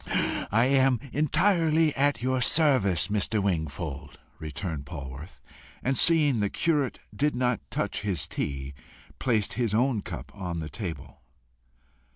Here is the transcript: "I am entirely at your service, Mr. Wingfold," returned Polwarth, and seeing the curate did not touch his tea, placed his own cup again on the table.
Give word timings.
"I 0.51 0.65
am 0.65 0.99
entirely 1.13 1.95
at 1.95 2.23
your 2.23 2.41
service, 2.41 3.07
Mr. 3.09 3.39
Wingfold," 3.39 4.17
returned 4.39 4.87
Polwarth, 4.87 5.39
and 5.83 5.95
seeing 5.95 6.39
the 6.39 6.49
curate 6.49 6.97
did 7.15 7.35
not 7.35 7.59
touch 7.69 8.01
his 8.01 8.27
tea, 8.27 8.73
placed 9.19 9.53
his 9.53 9.75
own 9.75 10.01
cup 10.01 10.31
again 10.31 10.41
on 10.41 10.59
the 10.59 10.69
table. 10.69 11.21